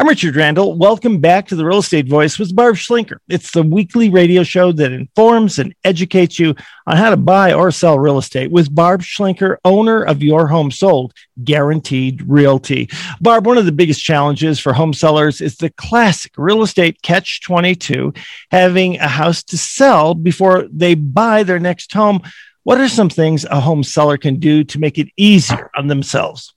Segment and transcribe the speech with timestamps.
[0.00, 0.78] I'm Richard Randall.
[0.78, 3.18] Welcome back to the Real Estate Voice with Barb Schlinker.
[3.28, 6.54] It's the weekly radio show that informs and educates you
[6.86, 10.70] on how to buy or sell real estate with Barb Schlinker, owner of Your Home
[10.70, 11.12] Sold
[11.44, 12.88] Guaranteed Realty.
[13.20, 17.42] Barb, one of the biggest challenges for home sellers is the classic real estate catch
[17.42, 18.14] 22,
[18.50, 22.22] having a house to sell before they buy their next home.
[22.62, 26.54] What are some things a home seller can do to make it easier on themselves?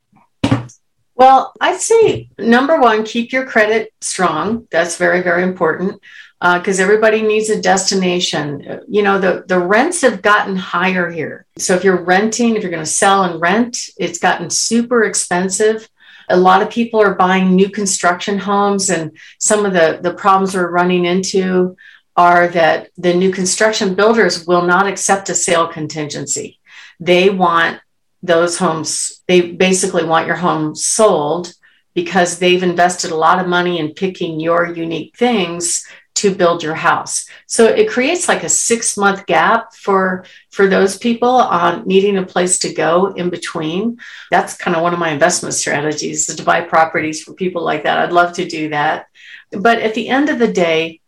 [1.15, 4.67] Well, I'd say number one, keep your credit strong.
[4.71, 6.01] That's very, very important
[6.41, 8.81] because uh, everybody needs a destination.
[8.89, 11.45] You know, the, the rents have gotten higher here.
[11.57, 15.87] So if you're renting, if you're going to sell and rent, it's gotten super expensive.
[16.29, 20.55] A lot of people are buying new construction homes, and some of the, the problems
[20.55, 21.75] we're running into
[22.15, 26.59] are that the new construction builders will not accept a sale contingency.
[26.99, 27.81] They want
[28.23, 31.53] those homes, they basically want your home sold
[31.93, 36.75] because they've invested a lot of money in picking your unique things to build your
[36.75, 37.27] house.
[37.47, 42.25] So it creates like a 6 month gap for for those people on needing a
[42.25, 43.97] place to go in between.
[44.29, 47.83] That's kind of one of my investment strategies is to buy properties for people like
[47.83, 47.97] that.
[47.97, 49.07] I'd love to do that.
[49.51, 51.01] But at the end of the day,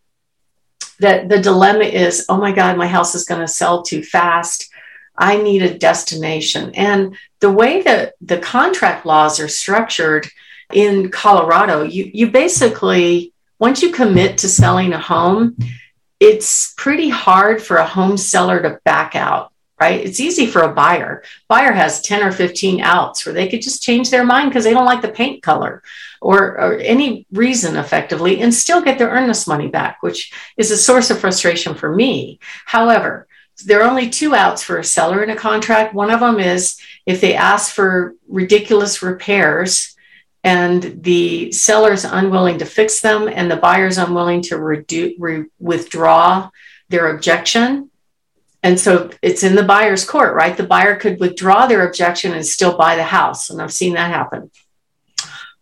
[1.00, 4.70] that the dilemma is, oh my God, my house is going to sell too fast.
[5.18, 6.74] I need a destination.
[6.76, 10.28] And the way that the contract laws are structured
[10.74, 15.58] in Colorado, you, you basically, once you commit to selling a home,
[16.20, 20.04] it's pretty hard for a home seller to back out, right?
[20.06, 21.24] It's easy for a buyer.
[21.48, 24.74] Buyer has 10 or 15 outs where they could just change their mind because they
[24.74, 25.84] don't like the paint color
[26.22, 30.78] or, or any reason effectively and still get their earnest money back, which is a
[30.78, 32.40] source of frustration for me.
[32.66, 33.28] However,
[33.64, 35.94] there are only two outs for a seller in a contract.
[35.94, 39.96] One of them is if they ask for ridiculous repairs
[40.44, 46.50] and the seller's unwilling to fix them and the buyer's unwilling to redu- re- withdraw
[46.90, 47.90] their objection.
[48.62, 50.56] And so it's in the buyer's court, right?
[50.56, 53.50] The buyer could withdraw their objection and still buy the house.
[53.50, 54.52] And I've seen that happen.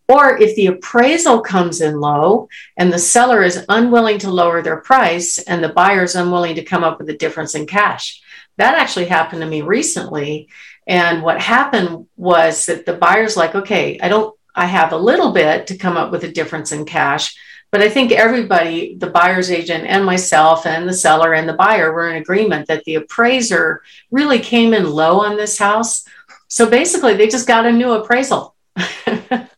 [0.08, 4.82] Or if the appraisal comes in low and the seller is unwilling to lower their
[4.82, 8.22] price and the buyer is unwilling to come up with a difference in cash.
[8.58, 10.50] That actually happened to me recently.
[10.86, 15.32] And what happened was that the buyer's like, okay, I don't, I have a little
[15.32, 17.36] bit to come up with a difference in cash.
[17.72, 21.92] But I think everybody, the buyer's agent and myself and the seller and the buyer
[21.92, 23.82] were in agreement that the appraiser
[24.12, 26.06] really came in low on this house.
[26.50, 28.56] So basically, they just got a new appraisal.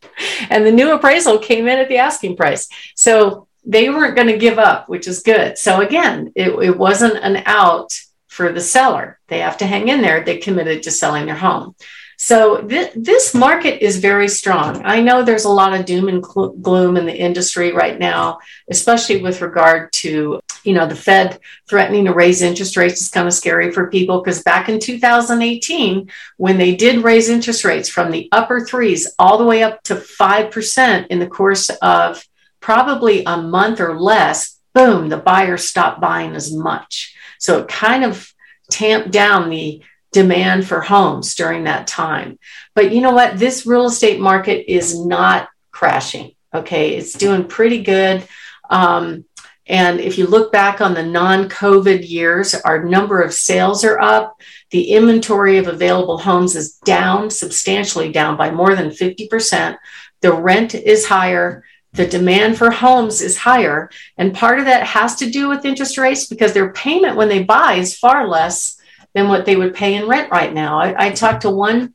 [0.50, 2.68] and the new appraisal came in at the asking price.
[2.94, 5.58] So they weren't going to give up, which is good.
[5.58, 7.98] So again, it, it wasn't an out
[8.28, 9.18] for the seller.
[9.28, 10.22] They have to hang in there.
[10.22, 11.74] They committed to selling their home.
[12.18, 14.82] So th- this market is very strong.
[14.84, 18.38] I know there's a lot of doom and cl- gloom in the industry right now,
[18.70, 21.38] especially with regard to you know the Fed
[21.68, 26.10] threatening to raise interest rates is kind of scary for people because back in 2018
[26.38, 29.94] when they did raise interest rates from the upper threes all the way up to
[29.94, 32.26] 5% in the course of
[32.60, 37.14] probably a month or less, boom, the buyers stopped buying as much.
[37.38, 38.32] So it kind of
[38.70, 39.82] tamped down the
[40.16, 42.38] demand for homes during that time.
[42.74, 43.38] But you know what?
[43.38, 46.32] This real estate market is not crashing.
[46.54, 46.96] Okay.
[46.96, 48.26] It's doing pretty good.
[48.70, 49.26] Um,
[49.66, 54.00] and if you look back on the non COVID years, our number of sales are
[54.00, 54.40] up.
[54.70, 59.76] The inventory of available homes is down, substantially down by more than 50%.
[60.22, 61.62] The rent is higher.
[61.92, 63.90] The demand for homes is higher.
[64.16, 67.42] And part of that has to do with interest rates because their payment when they
[67.42, 68.80] buy is far less
[69.16, 70.78] than what they would pay in rent right now.
[70.78, 71.94] I, I talked to one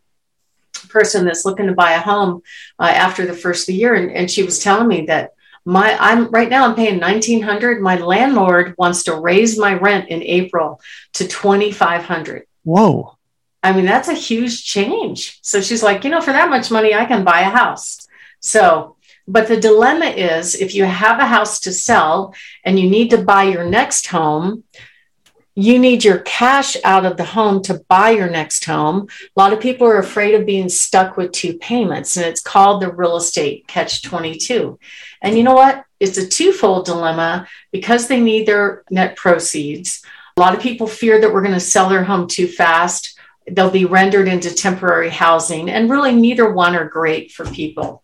[0.90, 2.42] person that's looking to buy a home
[2.80, 5.96] uh, after the first of the year, and, and she was telling me that my
[6.00, 10.82] I'm right now I'm paying 1900 my landlord wants to raise my rent in April
[11.14, 13.16] to 2500 whoa.
[13.62, 15.38] I mean that's a huge change.
[15.44, 18.08] So she's like you know for that much money I can buy a house.
[18.40, 18.96] So
[19.28, 22.34] but the dilemma is if you have a house to sell
[22.66, 24.64] and you need to buy your next home
[25.56, 29.08] you need your cash out of the home to buy your next home.
[29.36, 32.82] A lot of people are afraid of being stuck with two payments, and it's called
[32.82, 34.80] the real estate catch 22.
[35.22, 35.84] And you know what?
[36.00, 40.04] It's a twofold dilemma because they need their net proceeds.
[40.38, 43.20] A lot of people fear that we're going to sell their home too fast.
[43.46, 48.04] They'll be rendered into temporary housing, and really, neither one are great for people.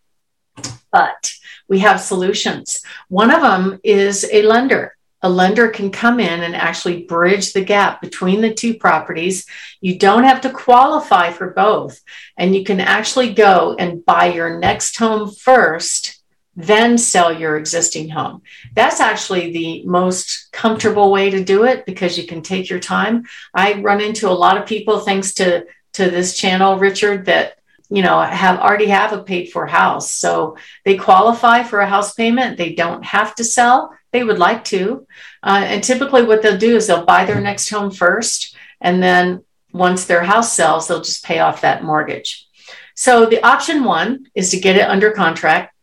[0.91, 1.31] But
[1.69, 2.81] we have solutions.
[3.07, 7.63] One of them is a lender a lender can come in and actually bridge the
[7.63, 9.47] gap between the two properties.
[9.81, 12.01] You don't have to qualify for both,
[12.37, 16.17] and you can actually go and buy your next home first
[16.57, 18.41] then sell your existing home.
[18.73, 23.27] That's actually the most comfortable way to do it because you can take your time.
[23.53, 27.59] I run into a lot of people thanks to to this channel, Richard, that
[27.89, 30.11] you know have already have a paid for house.
[30.11, 32.57] So they qualify for a house payment.
[32.57, 33.95] They don't have to sell.
[34.11, 35.05] They would like to.
[35.43, 39.43] Uh, and typically what they'll do is they'll buy their next home first and then
[39.73, 42.47] once their house sells, they'll just pay off that mortgage.
[42.95, 45.75] So the option one is to get it under contract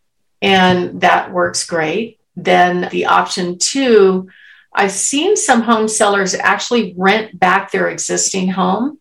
[0.42, 2.18] and that works great.
[2.36, 4.28] Then the option two,
[4.72, 8.98] I've seen some home sellers actually rent back their existing home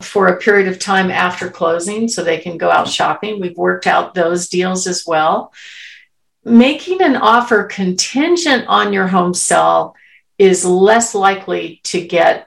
[0.00, 3.40] for a period of time after closing so they can go out shopping.
[3.40, 5.52] We've worked out those deals as well.
[6.46, 9.96] Making an offer contingent on your home sell
[10.38, 12.46] is less likely to get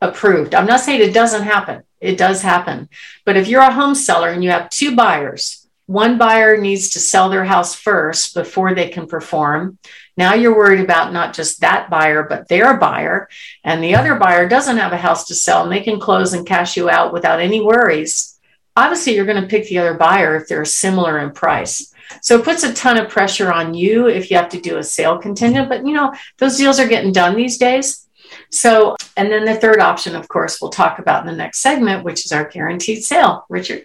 [0.00, 0.52] approved.
[0.52, 2.88] I'm not saying it doesn't happen, it does happen.
[3.24, 6.98] But if you're a home seller and you have two buyers, one buyer needs to
[6.98, 9.78] sell their house first before they can perform.
[10.16, 13.28] Now you're worried about not just that buyer, but their buyer.
[13.62, 16.44] And the other buyer doesn't have a house to sell and they can close and
[16.44, 18.40] cash you out without any worries.
[18.76, 21.92] Obviously, you're going to pick the other buyer if they're similar in price.
[22.22, 24.82] So it puts a ton of pressure on you if you have to do a
[24.82, 25.68] sale contingent.
[25.68, 28.08] But you know, those deals are getting done these days.
[28.50, 32.04] So, and then the third option, of course, we'll talk about in the next segment,
[32.04, 33.44] which is our guaranteed sale.
[33.48, 33.84] Richard.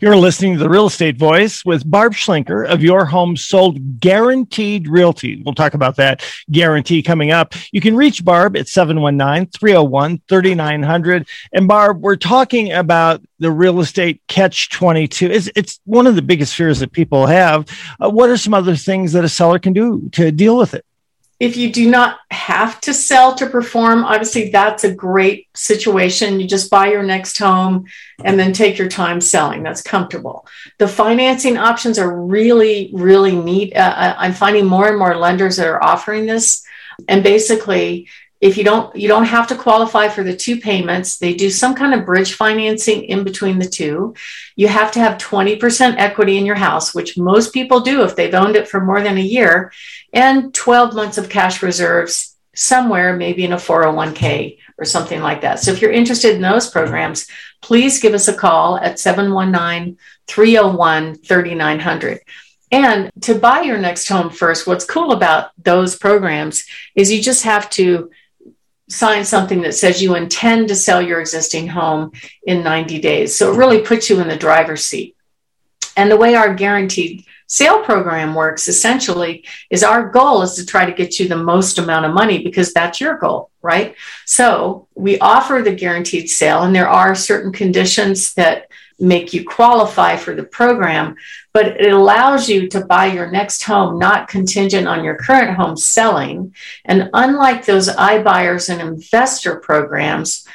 [0.00, 4.88] You're listening to the Real Estate Voice with Barb Schlinker of Your Home Sold Guaranteed
[4.88, 5.42] Realty.
[5.42, 7.54] We'll talk about that guarantee coming up.
[7.72, 11.28] You can reach Barb at 719 301 3900.
[11.52, 15.30] And Barb, we're talking about the real estate catch 22.
[15.30, 17.66] It's, it's one of the biggest fears that people have.
[18.00, 20.84] Uh, what are some other things that a seller can do to deal with it?
[21.38, 26.38] if you do not have to sell to perform, obviously that's a great situation.
[26.38, 27.86] You just buy your next home
[28.22, 29.64] and then take your time selling.
[29.64, 30.46] That's comfortable.
[30.78, 33.74] The financing options are really, really neat.
[33.74, 36.64] Uh, uh I'm finding more and more lenders that are offering this.
[37.08, 38.08] And basically,
[38.40, 41.74] if you don't you don't have to qualify for the two payments they do some
[41.74, 44.14] kind of bridge financing in between the two
[44.56, 48.34] you have to have 20% equity in your house which most people do if they've
[48.34, 49.72] owned it for more than a year
[50.12, 55.60] and 12 months of cash reserves somewhere maybe in a 401k or something like that
[55.60, 57.26] so if you're interested in those programs
[57.62, 62.20] please give us a call at 719 301 3900
[62.72, 66.64] and to buy your next home first, what's cool about those programs
[66.94, 68.10] is you just have to
[68.88, 72.12] sign something that says you intend to sell your existing home
[72.44, 73.36] in 90 days.
[73.36, 75.16] So it really puts you in the driver's seat.
[75.96, 80.84] And the way our guaranteed sale program works essentially is our goal is to try
[80.84, 83.94] to get you the most amount of money because that's your goal, right?
[84.24, 90.16] So we offer the guaranteed sale, and there are certain conditions that make you qualify
[90.16, 91.16] for the program,
[91.52, 95.76] but it allows you to buy your next home not contingent on your current home
[95.76, 96.54] selling.
[96.84, 100.46] And unlike those iBuyers and investor programs,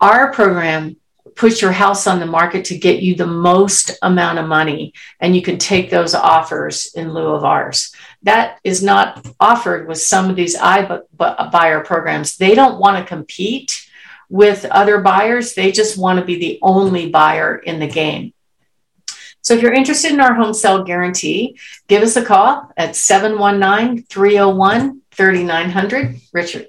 [0.00, 0.96] our program
[1.38, 5.36] puts your house on the market to get you the most amount of money, and
[5.36, 7.94] you can take those offers in lieu of ours.
[8.22, 12.36] That is not offered with some of these iBuyer programs.
[12.36, 13.88] They don't want to compete
[14.28, 15.54] with other buyers.
[15.54, 18.34] They just want to be the only buyer in the game.
[19.40, 21.56] So if you're interested in our home sale guarantee,
[21.86, 26.20] give us a call at 719 301 3900.
[26.32, 26.68] Richard.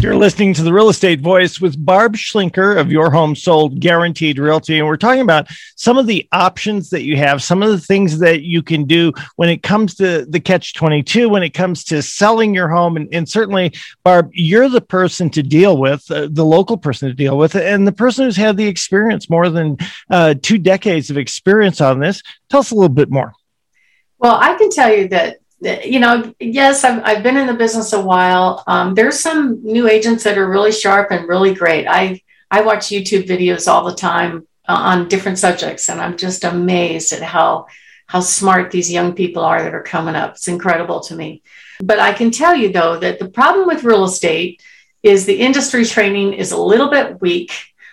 [0.00, 4.38] You're listening to the Real Estate Voice with Barb Schlinker of Your Home Sold Guaranteed
[4.38, 4.78] Realty.
[4.78, 8.18] And we're talking about some of the options that you have, some of the things
[8.18, 12.02] that you can do when it comes to the catch 22, when it comes to
[12.02, 12.96] selling your home.
[12.96, 17.14] And, and certainly, Barb, you're the person to deal with, uh, the local person to
[17.14, 19.78] deal with, and the person who's had the experience more than
[20.10, 22.22] uh, two decades of experience on this.
[22.50, 23.32] Tell us a little bit more.
[24.18, 27.92] Well, I can tell you that you know, yes, I've, I've been in the business
[27.92, 28.62] a while.
[28.66, 31.86] Um, there's some new agents that are really sharp and really great.
[31.86, 36.44] I I watch YouTube videos all the time uh, on different subjects, and I'm just
[36.44, 37.66] amazed at how
[38.06, 40.32] how smart these young people are that are coming up.
[40.32, 41.42] It's incredible to me.
[41.82, 44.62] But I can tell you though that the problem with real estate
[45.02, 47.52] is the industry training is a little bit weak.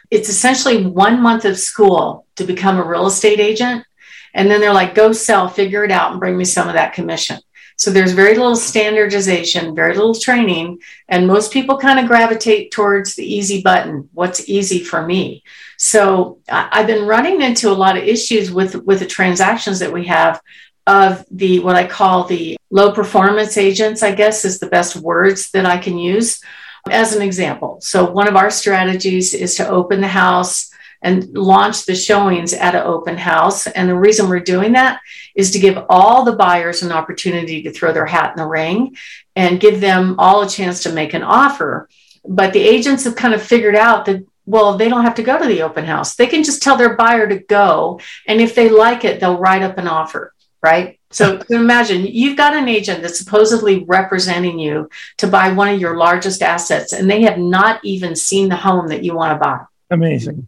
[0.10, 3.86] It's essentially one month of school to become a real estate agent.
[4.34, 6.94] And then they're like, go sell, figure it out, and bring me some of that
[6.94, 7.40] commission.
[7.82, 13.16] So there's very little standardization, very little training, and most people kind of gravitate towards
[13.16, 14.08] the easy button.
[14.14, 15.44] What's easy for me?
[15.80, 20.06] So I've been running into a lot of issues with with the transactions that we
[20.06, 20.40] have
[20.86, 24.04] of the what I call the low performance agents.
[24.04, 26.40] I guess is the best words that I can use
[26.88, 27.80] as an example.
[27.82, 30.71] So one of our strategies is to open the house
[31.01, 33.67] and launch the showings at an open house.
[33.67, 35.00] And the reason we're doing that
[35.36, 38.96] is to give all the buyers an opportunity to throw their hat in the ring
[39.36, 41.89] and give them all a chance to make an offer.
[42.27, 45.38] But the agents have kind of figured out that well, they don't have to go
[45.38, 46.15] to the open house.
[46.15, 48.00] They can just tell their buyer to go.
[48.27, 51.00] And if they like it, they'll write up an offer, right?
[51.12, 55.96] So imagine you've got an agent that's supposedly representing you to buy one of your
[55.96, 59.60] largest assets, and they have not even seen the home that you want to buy.
[59.89, 60.48] Amazing.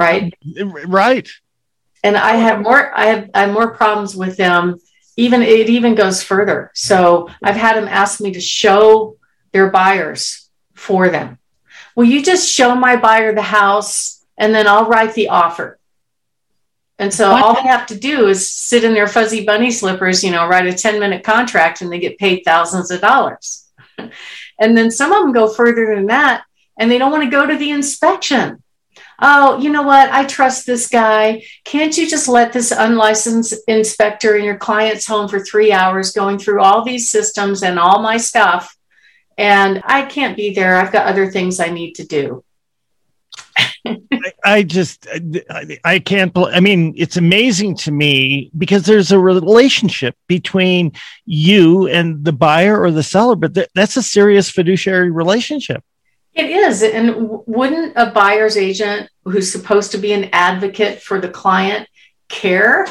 [0.00, 0.34] Right.
[0.86, 1.28] Right.
[2.02, 4.78] And I have more, I have, I have more problems with them.
[5.16, 6.70] Even it even goes further.
[6.74, 9.16] So I've had them ask me to show
[9.52, 11.40] their buyers for them
[11.94, 15.78] will you just show my buyer the house and then I'll write the offer?
[16.98, 20.30] And so all they have to do is sit in their fuzzy bunny slippers, you
[20.30, 23.70] know, write a 10 minute contract and they get paid thousands of dollars.
[24.58, 26.44] and then some of them go further than that
[26.78, 28.62] and they don't want to go to the inspection.
[29.20, 30.10] Oh, you know what?
[30.10, 31.42] I trust this guy.
[31.64, 36.38] Can't you just let this unlicensed inspector in your client's home for three hours going
[36.38, 38.76] through all these systems and all my stuff
[39.40, 40.76] and I can't be there.
[40.76, 42.44] I've got other things I need to do.
[44.44, 45.06] I, just,
[45.82, 46.30] I, can't.
[46.36, 50.92] I mean, it's amazing to me because there's a relationship between
[51.24, 55.82] you and the buyer or the seller, but th- that's a serious fiduciary relationship.
[56.34, 56.82] It is.
[56.82, 61.88] And wouldn't a buyer's agent who's supposed to be an advocate for the client
[62.28, 62.86] care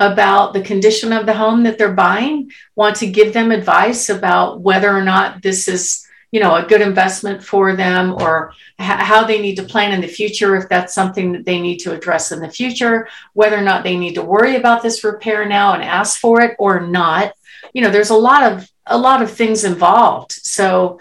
[0.00, 4.60] about the condition of the home that they're buying, want to give them advice about
[4.60, 9.40] whether or not this is, you know, a good investment for them or how they
[9.40, 12.40] need to plan in the future if that's something that they need to address in
[12.40, 16.18] the future, whether or not they need to worry about this repair now and ask
[16.18, 17.32] for it or not.
[17.72, 20.32] You know, there's a lot of a lot of things involved.
[20.32, 20.98] So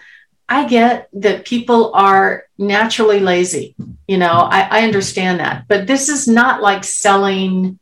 [0.51, 3.73] I get that people are naturally lazy.
[4.07, 5.65] You know, I, I understand that.
[5.67, 7.79] But this is not like selling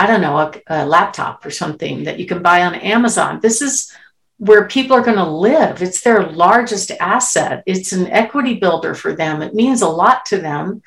[0.00, 3.38] I don't know, a, a laptop or something that you can buy on Amazon.
[3.42, 3.94] This is
[4.38, 5.82] where people are going to live.
[5.82, 7.62] It's their largest asset.
[7.66, 9.42] It's an equity builder for them.
[9.42, 10.82] It means a lot to them.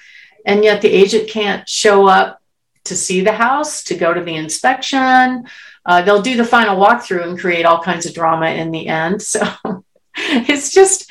[0.48, 2.42] And yet the agent can't show up
[2.86, 5.46] to see the house, to go to the inspection.
[5.86, 9.22] Uh, they'll do the final walkthrough and create all kinds of drama in the end.
[9.36, 9.86] So
[10.16, 11.10] it's just,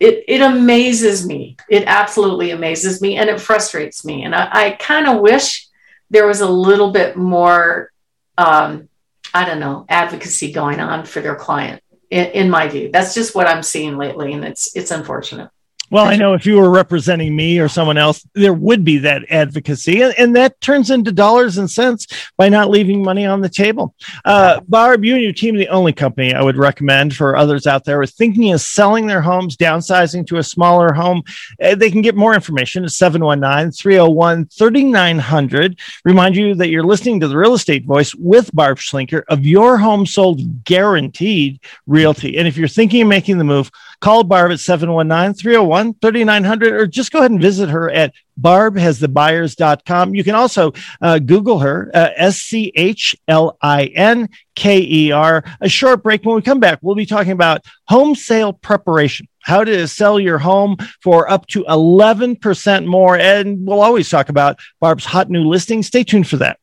[0.00, 1.56] it, it amazes me.
[1.68, 4.24] It absolutely amazes me and it frustrates me.
[4.24, 5.66] And I, I kind of wish
[6.10, 7.92] there was a little bit more,
[8.36, 8.88] um,
[9.34, 11.82] I don't know, advocacy going on for their client.
[12.10, 15.50] In, in my view, that's just what I'm seeing lately, and it's it's unfortunate.
[15.90, 19.22] Well, I know if you were representing me or someone else, there would be that
[19.30, 23.48] advocacy, and, and that turns into dollars and cents by not leaving money on the
[23.48, 23.94] table.
[24.24, 27.84] Uh, Barb, you and your team the only company I would recommend for others out
[27.84, 31.22] there who are thinking of selling their homes, downsizing to a smaller home.
[31.62, 35.78] Uh, they can get more information at 719 301 3900.
[36.04, 39.78] Remind you that you're listening to the real estate voice with Barb Schlinker of your
[39.78, 42.36] home sold guaranteed realty.
[42.36, 46.86] And if you're thinking of making the move, call Barb at 719 301 3900 or
[46.86, 50.14] just go ahead and visit her at barbhasthebuyers.com.
[50.14, 55.12] You can also uh, Google her, uh, S C H L I N K E
[55.12, 55.44] R.
[55.60, 56.24] A short break.
[56.24, 60.38] When we come back, we'll be talking about home sale preparation, how to sell your
[60.38, 63.18] home for up to 11% more.
[63.18, 65.82] And we'll always talk about Barb's hot new listing.
[65.82, 66.58] Stay tuned for that.